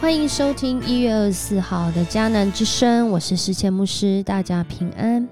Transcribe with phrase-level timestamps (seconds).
[0.00, 5.28] 欢迎收听一月二十四号的迦南之声，我是世谦牧师，大家平安。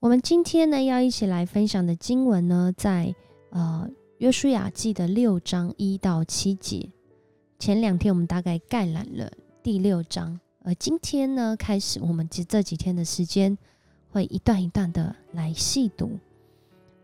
[0.00, 3.14] 我们今天呢要一起来分享的经文呢，在
[3.50, 3.88] 呃
[4.18, 6.90] 约书亚记的六章一到七节。
[7.60, 9.30] 前两天我们大概概览了
[9.62, 13.56] 第六章，而今天呢开始，我们这这几天的时间
[14.10, 16.18] 会一段一段的来细读。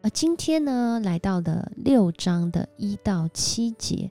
[0.03, 4.11] 而今天呢来到了六章的一到七节。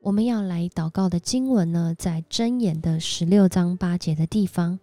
[0.00, 4.78] 我们要来祷告的经文呢，在箴言的十六章八节的地方，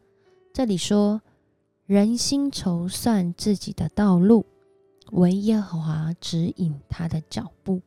[0.54, 1.22] 这里说
[1.88, 4.46] ：“人心筹算自己的道路，
[5.12, 7.82] 唯耶和华指引他的脚步。”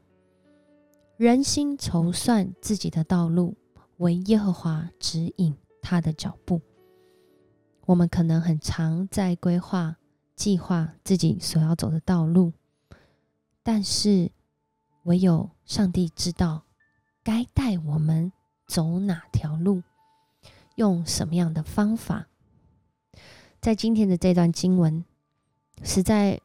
[1.19, 3.57] 人心筹算自己的道路，
[3.99, 6.61] 唯耶和华指引他的脚步。
[7.85, 9.99] 我们可能很常在规划、
[10.35, 12.53] 计划自己所要走的道路，
[13.63, 14.31] 但是
[15.05, 16.63] 唯有上帝知道。
[17.29, 18.33] 该带我们
[18.67, 19.83] 走哪条路，
[20.77, 22.27] 用什么样的方法？
[23.61, 25.05] 在今天的这段经文，
[25.83, 26.41] 实在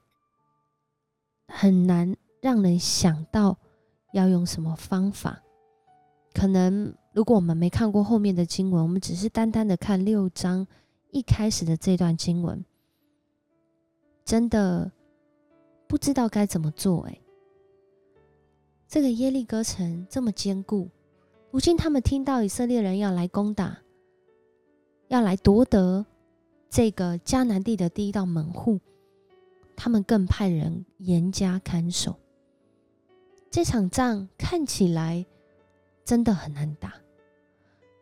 [1.47, 3.57] 很难让人想到
[4.11, 5.41] 要用什么方法。
[6.33, 10.67] 可能如果我们没看过后面的经文，我们只是单单的看六章
[11.11, 12.65] 一开始的这段经文，
[14.25, 14.91] 真的
[15.87, 17.07] 不知道该怎么做。
[17.07, 17.22] 哎。
[18.93, 20.87] 这个耶利哥城这么坚固，
[21.49, 23.79] 如今他们听到以色列人要来攻打，
[25.07, 26.05] 要来夺得
[26.69, 28.79] 这个迦南地的第一道门户，
[29.75, 32.15] 他们更派人严加看守。
[33.49, 35.25] 这场仗看起来
[36.05, 36.93] 真的很难打，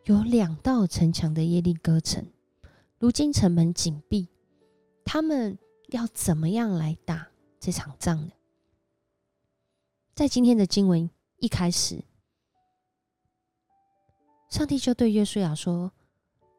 [0.03, 2.25] 有两道城墙的耶利哥城，
[2.99, 4.27] 如今城门紧闭，
[5.05, 7.29] 他们要怎么样来打
[7.61, 8.33] 这场仗呢？
[10.13, 12.03] 在今天的经文一开始，
[14.49, 15.91] 上帝就对约书亚说：“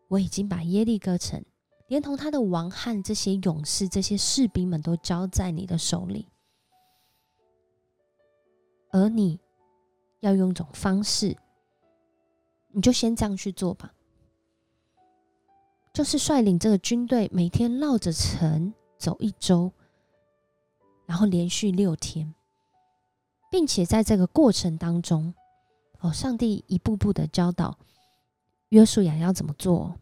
[0.08, 1.44] 我已经把耶利哥城，
[1.86, 6.26] 连同他的王汉这些勇士、这些士兵们都交在你的手里，
[8.90, 9.38] 而你
[10.20, 11.36] 要用一种方式，
[12.70, 13.92] 你就先这样去做吧，
[15.92, 19.70] 就是率领这个军队，每天绕着城走一周，
[21.04, 22.34] 然后连续六天。”
[23.52, 25.34] 并且在这个过程当中，
[26.00, 27.78] 哦，上帝一步步的教导
[28.70, 29.94] 约书亚要怎么做。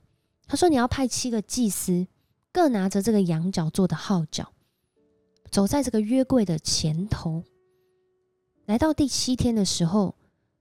[0.47, 2.07] 他说：“你要派七个祭司，
[2.53, 4.53] 各拿着这个羊角做的号角，
[5.51, 7.43] 走在这个约柜的前头。
[8.67, 10.15] 来到第七天的时候，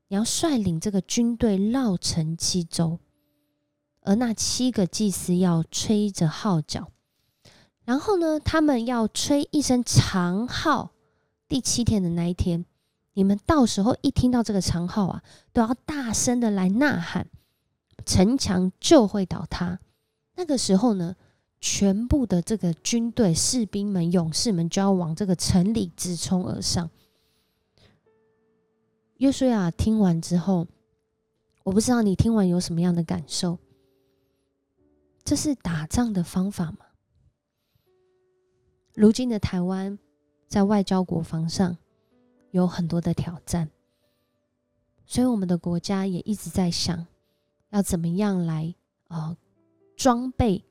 [0.07, 2.97] 你要率领这个军队绕城七周，
[4.01, 6.91] 而那七个祭司要吹着号角，
[7.85, 10.89] 然后呢，他们要吹一声长号。
[11.47, 12.65] 第七天的那一天。”
[13.19, 15.21] 你们到时候一听到这个长号啊，
[15.51, 17.27] 都要大声的来呐喊，
[18.05, 19.81] 城墙就会倒塌。
[20.35, 21.17] 那个时候呢，
[21.59, 26.89] 全部的这个军队、士兵们、勇士们就要往这个城里直冲而上。
[29.17, 30.65] 约书亚听完之后，
[31.63, 33.59] 我不知道你听完有什么样的感受？
[35.25, 36.77] 这是打仗的方法吗？
[38.93, 39.99] 如今的台湾
[40.47, 41.75] 在外交国防上。
[42.51, 43.69] 有很多的挑战，
[45.05, 47.05] 所以我们的国家也一直在想，
[47.69, 48.73] 要怎么样来
[49.07, 49.37] 呃
[49.95, 50.63] 装备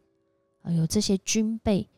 [0.62, 1.88] 啊有这些军备，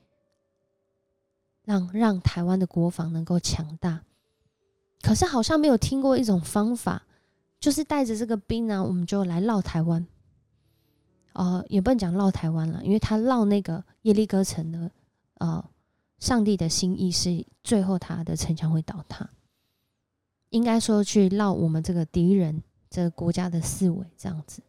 [1.65, 4.05] 让让台湾的国防能够强大。
[5.03, 7.05] 可是好像没有听过一种方法，
[7.59, 10.07] 就是带着这个兵呢，我们就来绕台湾。
[11.33, 14.91] 呃，也不能讲绕台湾了，因为他绕那个耶利哥城的
[15.39, 15.65] 呃，
[16.19, 19.31] 上帝的心意是最后他的城墙会倒塌。
[20.51, 24.63] 应该说去绕我们这个敌人这个国家的思维这样子，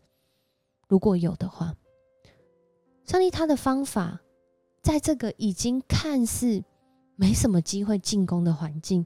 [0.87, 1.75] 如果有的话，
[3.05, 4.21] 上帝他的方法，
[4.81, 6.63] 在这个已经看似
[7.15, 9.05] 没什么机会进攻的环境，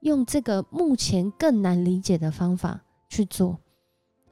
[0.00, 3.58] 用这个目前更难理解的方法去做，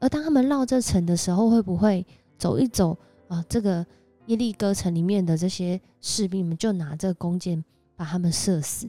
[0.00, 2.98] 而当他们绕这城的时候，会不会走一走
[3.28, 3.44] 啊？
[3.48, 3.86] 这个
[4.26, 7.64] 耶利哥城里面的这些士兵们就拿着弓箭
[7.96, 8.88] 把他们射死？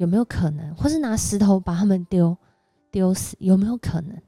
[0.00, 2.34] 有没有可能，或是拿石头把他们丢
[2.90, 3.36] 丢死？
[3.38, 4.18] 有没有可能？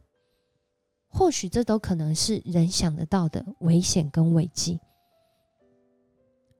[1.08, 4.78] 或许这都可能是人想得到的危险跟危机。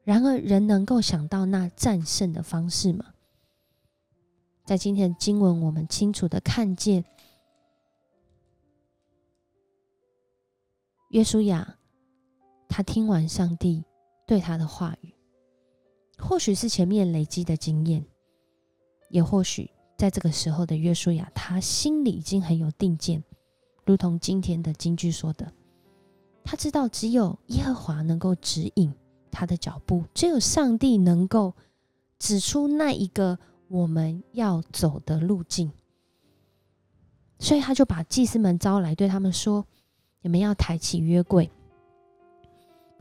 [0.02, 3.12] 然而，人能够想到那战胜的方式吗？
[4.64, 7.04] 在今天的经文，我们清楚的看见，
[11.10, 11.76] 约书亚
[12.66, 13.84] 他听完上帝
[14.26, 15.14] 对他的话语，
[16.16, 18.02] 或许是前面累积的经验。
[19.12, 23.22] 也或许在这个时候的约书亚，他心里已经很有定见，
[23.84, 25.52] 如同今天的京剧说的，
[26.42, 28.92] 他知道只有耶和华能够指引
[29.30, 31.54] 他的脚步，只有上帝能够
[32.18, 33.38] 指出那一个
[33.68, 35.70] 我们要走的路径。
[37.38, 39.66] 所以他就把祭司们招来，对他们说
[40.22, 41.50] ：“你们要抬起约柜，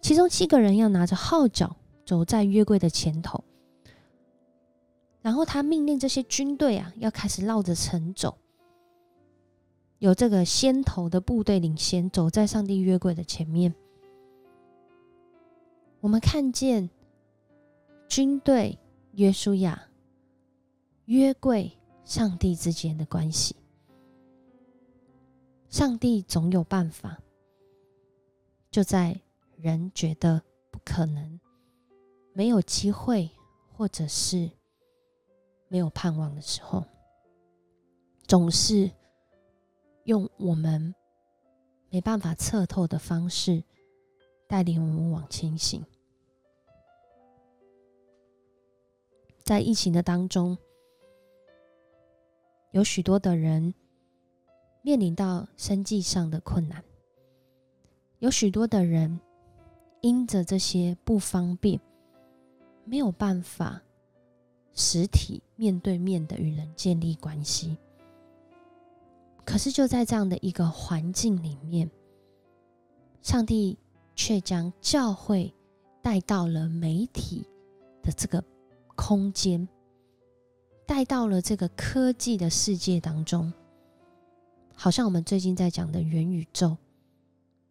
[0.02, 3.44] 其中七个人要拿着号角走在约柜的前头。
[5.22, 8.38] 然后他命令这些军队啊，要开始绕着城走。”
[10.00, 13.74] 有这个先头的部队领先，走在上帝约柜的前面。
[16.00, 16.90] 我们看见
[18.08, 18.80] 军队、
[19.12, 19.80] 约书亚、
[21.06, 21.72] 约柜、
[22.04, 23.56] 上帝之间的关系。
[25.70, 27.20] 上帝总有办法，
[28.72, 29.22] 就在
[29.56, 30.42] 人觉得
[30.72, 31.40] 不可能、
[32.34, 33.30] 没有机会，
[33.72, 34.50] 或者是
[35.72, 36.84] 没有盼望的时候，
[38.28, 38.92] 总是。
[40.06, 40.96] 用我们
[41.92, 43.64] 没办法测透的方式
[44.48, 45.86] 带领我们往前行。
[49.44, 50.58] 在疫情的当中，
[52.72, 53.76] 有许多的人
[54.82, 56.84] 面临到生计上的困难，
[58.18, 59.22] 有许多的人
[60.02, 61.80] 因着这些不方便，
[62.86, 63.84] 没有办法
[64.74, 67.78] 实体面对面的与人建立关系。
[69.44, 71.90] 可是就在这样的一个环境里面，
[73.22, 73.78] 上帝
[74.16, 75.54] 却将教会
[76.02, 77.48] 带到了媒体
[78.02, 78.44] 的这个
[78.96, 79.68] 空间，
[80.86, 83.52] 带到了这个科技的世界当中。
[84.74, 86.78] 好像我们最近在讲的元宇宙，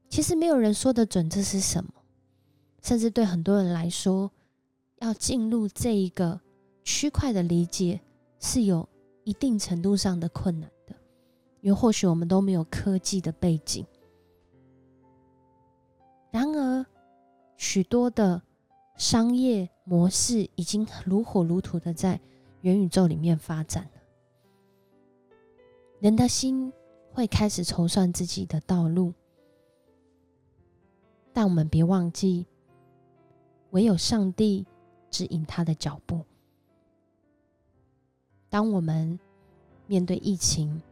[0.09, 1.93] 其实没有人说得准这是什么，
[2.83, 4.31] 甚至对很多人来说，
[4.99, 6.41] 要进入这一个
[6.93, 8.01] 区块的理解
[8.41, 8.87] 是有
[9.23, 10.69] 一定程度上的困难。
[11.61, 13.85] 因为或许我们都没有科技的背景，
[16.31, 16.87] 然而
[17.59, 18.43] 许多的
[18.97, 22.19] 商业模式已经如火如荼的在
[22.63, 24.01] 元宇宙里面发展了。
[26.01, 26.73] 人的心
[27.13, 29.13] 会开始筹算自己的道路，
[31.31, 32.47] 但我们别忘记，
[33.73, 34.67] 唯有上帝
[35.11, 36.25] 指引他的脚步。
[38.51, 39.19] 当我们
[39.87, 40.83] 面对疫情，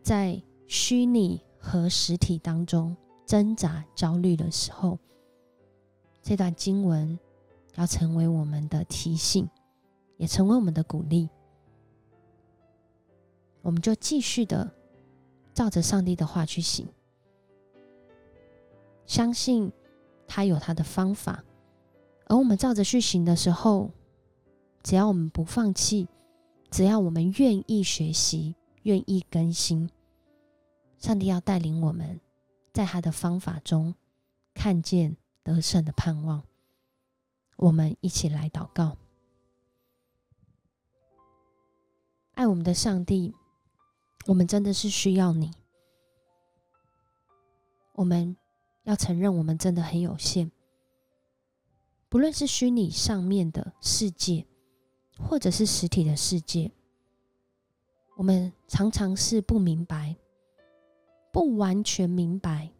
[0.00, 4.96] 在虚拟和实体当中挣扎、焦虑的时候，
[6.22, 7.18] 这段经文
[7.74, 9.48] 要成为我们的提醒，
[10.16, 11.28] 也成为我们的鼓励。
[13.60, 14.72] 我们就继续的
[15.52, 16.86] 照着上帝的话去行，
[19.06, 19.72] 相信
[20.28, 21.44] 他有他的方法，
[22.26, 23.90] 而我们照着去行的时候，
[24.82, 26.08] 只要我们不放弃，
[26.72, 28.56] 只要我们愿意学习。
[28.84, 29.88] 愿意更新，
[30.98, 32.18] 上帝要带领我们，
[32.72, 33.94] 在他的方法中
[34.54, 36.42] 看见得胜的盼望。
[37.54, 38.96] 我们一起来祷告，
[42.34, 43.32] 爱我们的上帝，
[44.26, 45.52] 我们真的是需要你。
[47.92, 48.36] 我们
[48.82, 50.50] 要承认，我们真的很有限。
[52.08, 54.44] 不论是虚拟上面的世界，
[55.28, 56.70] 或者是实体的世界。
[58.16, 60.14] 我们常常是不明白，
[61.32, 62.70] 不完全明白，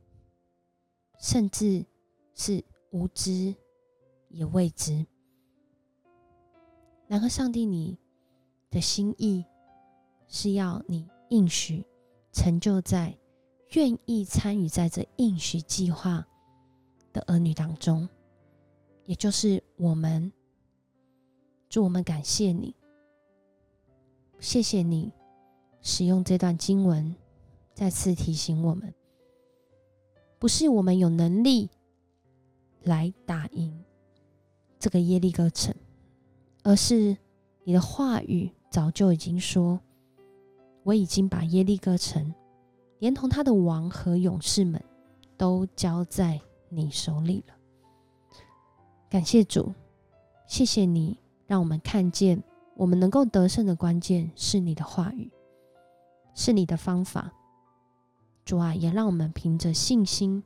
[1.18, 1.84] 甚至
[2.34, 3.54] 是无知
[4.28, 5.06] 也未知。
[7.06, 7.98] 然而，上帝，你
[8.70, 9.44] 的心意
[10.28, 11.84] 是要你应许
[12.32, 13.16] 成就在
[13.70, 16.26] 愿意参与在这应许计划
[17.12, 18.08] 的儿女当中，
[19.06, 20.30] 也就是我们。
[21.72, 22.76] 祝我们感谢你，
[24.38, 25.10] 谢谢你。
[25.80, 27.16] 使用这段经文，
[27.72, 28.92] 再次提醒我们：
[30.38, 31.70] 不是我们有能力
[32.82, 33.82] 来打赢
[34.78, 35.74] 这个耶利哥城，
[36.62, 37.16] 而是
[37.64, 39.80] 你的话语早就已经说，
[40.82, 42.34] 我已经把耶利哥城
[42.98, 44.78] 连同他的王和勇士们
[45.38, 46.38] 都交在
[46.68, 47.54] 你手里了。
[49.08, 49.72] 感谢主，
[50.46, 51.18] 谢谢你
[51.52, 52.42] 让我们看见，
[52.76, 55.30] 我们能够得胜的关键是你的话语。
[56.34, 57.30] 是你的方法，
[58.42, 60.42] 主啊，也让我们凭着信心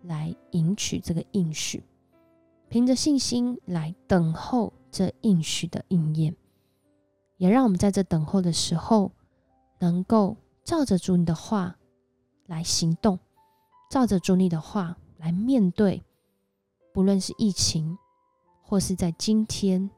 [0.00, 1.84] 来迎取这个应许，
[2.70, 6.34] 凭着信心来等候这应许的应验，
[7.36, 9.12] 也让我们在这等候的时候，
[9.78, 11.76] 能够照着主你的话
[12.46, 13.18] 来行动，
[13.90, 16.02] 照着主你的话来面对，
[16.94, 17.98] 不论是疫情，
[18.62, 19.90] 或是在今天，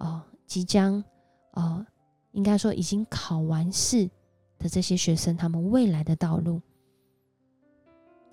[0.00, 1.02] 哦，即将，
[1.52, 1.86] 哦。
[2.32, 4.08] 应该说，已经考完试
[4.56, 6.62] 的这些学生他们未来的道路。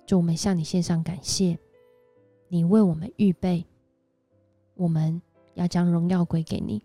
[0.06, 1.58] 就我们向你献上感谢，
[2.46, 3.66] 你为我们预备，
[4.76, 5.20] 我们
[5.54, 6.80] 要将荣耀归给你。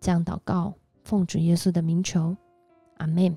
[0.00, 2.36] 这样祷告，奉主耶稣的名求，
[2.98, 3.34] 阿门。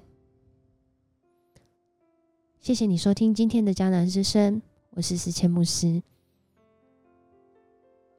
[2.59, 6.03] 谢谢你收听今天的迦南之声，我是思谦牧师。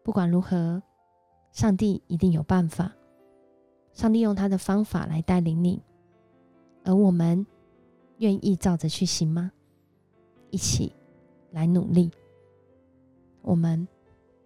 [0.03, 0.83] 不管如何，
[1.57, 2.93] 上帝一定有办法，
[3.95, 5.83] 上帝用他的方法来带领你，
[6.85, 7.47] 而我们
[8.19, 9.51] 愿意照着去行吗？
[10.51, 10.93] 一起
[11.53, 12.11] 来努力，
[13.41, 13.89] 我们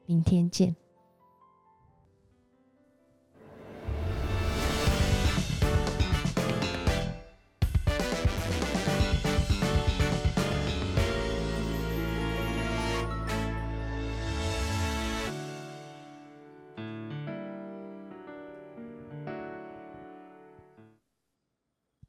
[0.07, 0.77] 明天见。